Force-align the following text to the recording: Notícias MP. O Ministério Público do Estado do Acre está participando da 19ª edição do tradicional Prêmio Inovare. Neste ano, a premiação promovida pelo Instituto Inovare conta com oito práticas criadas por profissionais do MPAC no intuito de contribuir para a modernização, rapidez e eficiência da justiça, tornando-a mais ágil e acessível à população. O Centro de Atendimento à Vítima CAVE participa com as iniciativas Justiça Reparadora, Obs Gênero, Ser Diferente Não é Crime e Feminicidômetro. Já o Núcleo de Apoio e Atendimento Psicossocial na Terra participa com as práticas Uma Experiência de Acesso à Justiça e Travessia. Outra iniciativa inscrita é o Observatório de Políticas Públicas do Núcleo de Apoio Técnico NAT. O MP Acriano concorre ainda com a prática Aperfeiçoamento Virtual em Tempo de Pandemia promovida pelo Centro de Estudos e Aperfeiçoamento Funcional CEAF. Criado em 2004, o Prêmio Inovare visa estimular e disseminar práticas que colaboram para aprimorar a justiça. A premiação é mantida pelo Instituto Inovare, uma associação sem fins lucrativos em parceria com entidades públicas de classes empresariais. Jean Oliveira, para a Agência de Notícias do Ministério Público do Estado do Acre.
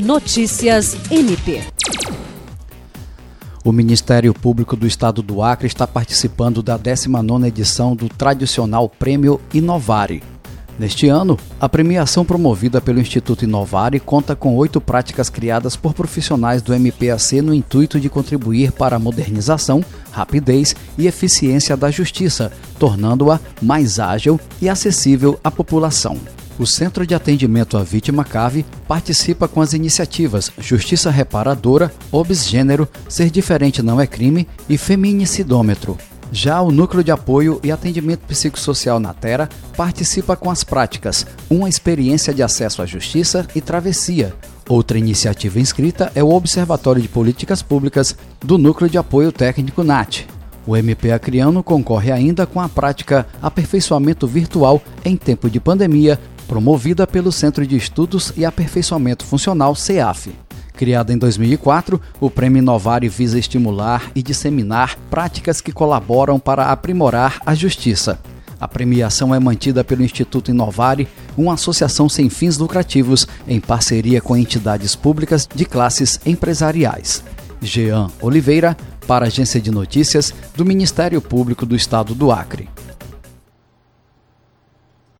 Notícias 0.00 0.96
MP. 1.10 1.60
O 3.62 3.70
Ministério 3.70 4.32
Público 4.32 4.74
do 4.74 4.86
Estado 4.86 5.20
do 5.20 5.42
Acre 5.42 5.66
está 5.66 5.86
participando 5.86 6.62
da 6.62 6.78
19ª 6.78 7.46
edição 7.46 7.94
do 7.94 8.08
tradicional 8.08 8.88
Prêmio 8.88 9.38
Inovare. 9.52 10.22
Neste 10.78 11.06
ano, 11.06 11.38
a 11.60 11.68
premiação 11.68 12.24
promovida 12.24 12.80
pelo 12.80 12.98
Instituto 12.98 13.44
Inovare 13.44 14.00
conta 14.00 14.34
com 14.34 14.56
oito 14.56 14.80
práticas 14.80 15.28
criadas 15.28 15.76
por 15.76 15.92
profissionais 15.92 16.62
do 16.62 16.72
MPAC 16.72 17.42
no 17.42 17.52
intuito 17.52 18.00
de 18.00 18.08
contribuir 18.08 18.72
para 18.72 18.96
a 18.96 18.98
modernização, 18.98 19.84
rapidez 20.10 20.74
e 20.96 21.06
eficiência 21.06 21.76
da 21.76 21.90
justiça, 21.90 22.50
tornando-a 22.78 23.38
mais 23.60 24.00
ágil 24.00 24.40
e 24.62 24.68
acessível 24.70 25.38
à 25.44 25.50
população. 25.50 26.16
O 26.60 26.66
Centro 26.66 27.06
de 27.06 27.14
Atendimento 27.14 27.78
à 27.78 27.82
Vítima 27.82 28.22
CAVE 28.22 28.66
participa 28.86 29.48
com 29.48 29.62
as 29.62 29.72
iniciativas 29.72 30.52
Justiça 30.58 31.10
Reparadora, 31.10 31.90
Obs 32.12 32.46
Gênero, 32.46 32.86
Ser 33.08 33.30
Diferente 33.30 33.82
Não 33.82 33.98
é 33.98 34.06
Crime 34.06 34.46
e 34.68 34.76
Feminicidômetro. 34.76 35.96
Já 36.30 36.60
o 36.60 36.70
Núcleo 36.70 37.02
de 37.02 37.10
Apoio 37.10 37.58
e 37.64 37.72
Atendimento 37.72 38.26
Psicossocial 38.26 39.00
na 39.00 39.14
Terra 39.14 39.48
participa 39.74 40.36
com 40.36 40.50
as 40.50 40.62
práticas 40.62 41.26
Uma 41.48 41.66
Experiência 41.66 42.34
de 42.34 42.42
Acesso 42.42 42.82
à 42.82 42.86
Justiça 42.86 43.48
e 43.54 43.62
Travessia. 43.62 44.34
Outra 44.68 44.98
iniciativa 44.98 45.58
inscrita 45.58 46.12
é 46.14 46.22
o 46.22 46.30
Observatório 46.30 47.00
de 47.00 47.08
Políticas 47.08 47.62
Públicas 47.62 48.14
do 48.38 48.58
Núcleo 48.58 48.90
de 48.90 48.98
Apoio 48.98 49.32
Técnico 49.32 49.82
NAT. 49.82 50.26
O 50.66 50.76
MP 50.76 51.10
Acriano 51.10 51.62
concorre 51.62 52.12
ainda 52.12 52.46
com 52.46 52.60
a 52.60 52.68
prática 52.68 53.26
Aperfeiçoamento 53.40 54.26
Virtual 54.26 54.80
em 55.02 55.16
Tempo 55.16 55.48
de 55.48 55.58
Pandemia 55.58 56.20
promovida 56.50 57.06
pelo 57.06 57.30
Centro 57.30 57.64
de 57.64 57.76
Estudos 57.76 58.32
e 58.36 58.44
Aperfeiçoamento 58.44 59.24
Funcional 59.24 59.72
CEAF. 59.76 60.32
Criado 60.72 61.12
em 61.12 61.16
2004, 61.16 62.00
o 62.18 62.28
Prêmio 62.28 62.58
Inovare 62.58 63.08
visa 63.08 63.38
estimular 63.38 64.10
e 64.16 64.20
disseminar 64.20 64.98
práticas 65.08 65.60
que 65.60 65.70
colaboram 65.70 66.40
para 66.40 66.72
aprimorar 66.72 67.40
a 67.46 67.54
justiça. 67.54 68.18
A 68.60 68.66
premiação 68.66 69.32
é 69.32 69.38
mantida 69.38 69.84
pelo 69.84 70.02
Instituto 70.02 70.50
Inovare, 70.50 71.06
uma 71.38 71.54
associação 71.54 72.08
sem 72.08 72.28
fins 72.28 72.58
lucrativos 72.58 73.28
em 73.46 73.60
parceria 73.60 74.20
com 74.20 74.36
entidades 74.36 74.96
públicas 74.96 75.48
de 75.54 75.64
classes 75.64 76.18
empresariais. 76.26 77.22
Jean 77.62 78.08
Oliveira, 78.20 78.76
para 79.06 79.26
a 79.26 79.28
Agência 79.28 79.60
de 79.60 79.70
Notícias 79.70 80.34
do 80.56 80.64
Ministério 80.64 81.22
Público 81.22 81.64
do 81.64 81.76
Estado 81.76 82.12
do 82.12 82.32
Acre. 82.32 82.68